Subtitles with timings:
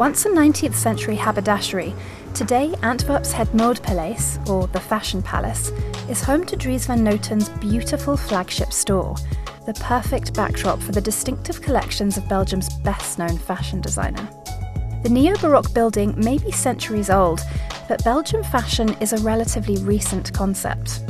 [0.00, 1.94] Once a 19th century haberdashery,
[2.32, 5.70] today Antwerp's Het Modepaleis, or the Fashion Palace,
[6.08, 9.14] is home to Dries van Noten's beautiful flagship store,
[9.66, 14.26] the perfect backdrop for the distinctive collections of Belgium's best known fashion designer.
[15.02, 17.40] The neo Baroque building may be centuries old,
[17.86, 21.02] but Belgian fashion is a relatively recent concept.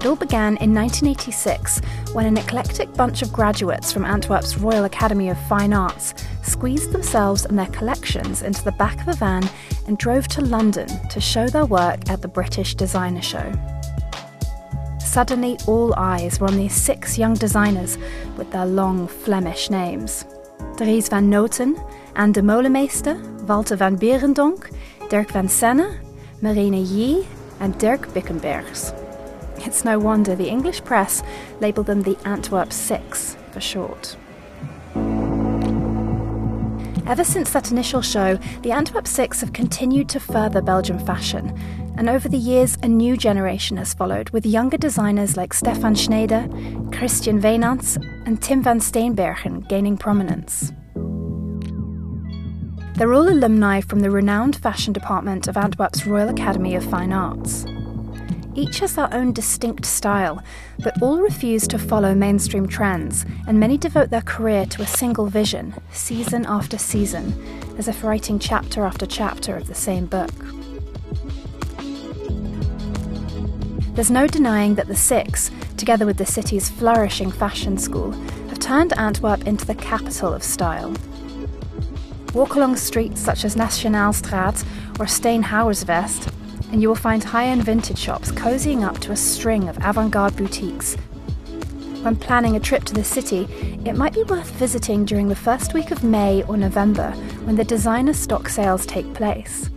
[0.00, 1.82] It all began in 1986
[2.14, 7.44] when an eclectic bunch of graduates from Antwerp's Royal Academy of Fine Arts squeezed themselves
[7.44, 9.46] and their collections into the back of a van
[9.86, 13.52] and drove to London to show their work at the British Designer Show.
[15.00, 17.98] Suddenly, all eyes were on these six young designers
[18.38, 20.24] with their long Flemish names
[20.78, 21.76] Dries van Noten,
[22.16, 24.70] Anne Demeulemeester, Walter van Beirendonck,
[25.10, 26.00] Dirk van Saene,
[26.40, 27.26] Marina Yee,
[27.58, 28.99] and Dirk Bikkembergs.
[29.62, 31.22] It's no wonder the English press
[31.60, 34.16] labelled them the Antwerp Six for short.
[37.06, 41.58] Ever since that initial show, the Antwerp Six have continued to further Belgian fashion,
[41.96, 46.48] and over the years, a new generation has followed, with younger designers like Stephan Schneider,
[46.92, 47.96] Christian Wijnands,
[48.26, 50.72] and Tim van Steenbergen gaining prominence.
[52.94, 57.64] They're all alumni from the renowned fashion department of Antwerp's Royal Academy of Fine Arts.
[58.54, 60.42] Each has their own distinct style,
[60.80, 65.26] but all refuse to follow mainstream trends, and many devote their career to a single
[65.26, 67.32] vision, season after season,
[67.78, 70.32] as if writing chapter after chapter of the same book.
[73.94, 78.12] There's no denying that the Six, together with the city's flourishing fashion school,
[78.48, 80.92] have turned Antwerp into the capital of style.
[82.34, 84.64] Walk along streets such as Nationalestraat
[84.98, 86.32] or Steenhouwersvest,
[86.72, 90.10] and you will find high end vintage shops cozying up to a string of avant
[90.10, 90.96] garde boutiques.
[92.02, 93.46] When planning a trip to the city,
[93.84, 97.10] it might be worth visiting during the first week of May or November
[97.44, 99.68] when the designer stock sales take place.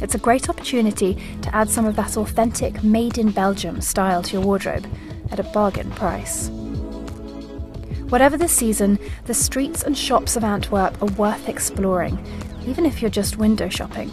[0.00, 4.32] It's a great opportunity to add some of that authentic made in Belgium style to
[4.32, 4.86] your wardrobe
[5.30, 6.48] at a bargain price.
[8.08, 12.18] Whatever the season, the streets and shops of Antwerp are worth exploring,
[12.66, 14.10] even if you're just window shopping.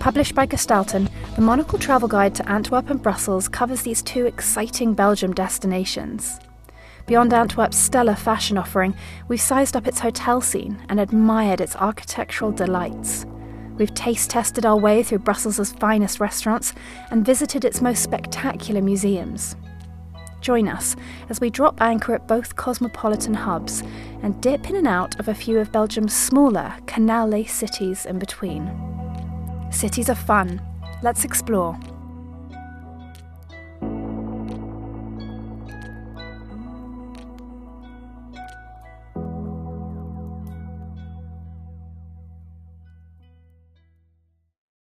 [0.00, 4.94] Published by Gestalten, the Monocle Travel Guide to Antwerp and Brussels covers these two exciting
[4.94, 6.40] Belgium destinations.
[7.06, 8.94] Beyond Antwerp's stellar fashion offering,
[9.28, 13.26] we've sized up its hotel scene and admired its architectural delights.
[13.76, 16.72] We've taste tested our way through Brussels' finest restaurants
[17.10, 19.54] and visited its most spectacular museums.
[20.40, 20.96] Join us
[21.28, 23.82] as we drop anchor at both cosmopolitan hubs
[24.22, 28.18] and dip in and out of a few of Belgium's smaller, canal laced cities in
[28.18, 28.99] between.
[29.70, 30.60] Cities are fun.
[31.02, 31.78] Let's explore.